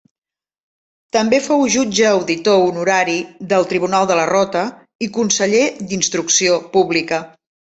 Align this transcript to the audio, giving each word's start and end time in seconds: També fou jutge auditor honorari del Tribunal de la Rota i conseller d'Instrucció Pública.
També 1.17 1.39
fou 1.47 1.65
jutge 1.75 2.07
auditor 2.11 2.63
honorari 2.69 3.19
del 3.53 3.69
Tribunal 3.75 4.09
de 4.13 4.19
la 4.21 4.25
Rota 4.31 4.65
i 5.09 5.11
conseller 5.19 5.63
d'Instrucció 5.93 6.59
Pública. 6.79 7.23